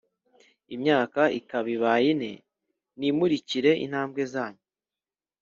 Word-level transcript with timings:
imyaka 0.75 1.21
ikaba 1.39 1.67
ibaye 1.75 2.05
ine 2.13 2.31
nimurikire 2.99 3.71
intambwe 3.85 4.21
zanyu 4.33 4.63